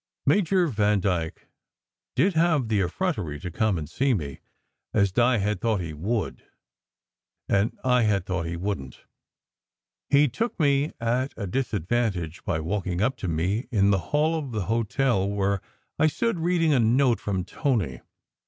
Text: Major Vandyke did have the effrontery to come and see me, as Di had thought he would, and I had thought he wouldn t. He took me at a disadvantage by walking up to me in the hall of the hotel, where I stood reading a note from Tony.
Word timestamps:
Major 0.25 0.65
Vandyke 0.67 1.47
did 2.15 2.33
have 2.33 2.69
the 2.69 2.79
effrontery 2.79 3.39
to 3.39 3.51
come 3.51 3.77
and 3.77 3.87
see 3.87 4.15
me, 4.15 4.39
as 4.95 5.11
Di 5.11 5.37
had 5.37 5.61
thought 5.61 5.79
he 5.79 5.93
would, 5.93 6.41
and 7.47 7.77
I 7.83 8.01
had 8.01 8.25
thought 8.25 8.47
he 8.47 8.57
wouldn 8.57 8.89
t. 8.89 8.97
He 10.09 10.27
took 10.27 10.59
me 10.59 10.91
at 10.99 11.35
a 11.37 11.45
disadvantage 11.45 12.43
by 12.43 12.59
walking 12.61 12.99
up 12.99 13.15
to 13.17 13.27
me 13.27 13.67
in 13.69 13.91
the 13.91 13.99
hall 14.09 14.35
of 14.39 14.53
the 14.53 14.65
hotel, 14.65 15.29
where 15.29 15.61
I 15.99 16.07
stood 16.07 16.39
reading 16.39 16.73
a 16.73 16.79
note 16.79 17.19
from 17.19 17.43
Tony. 17.45 18.01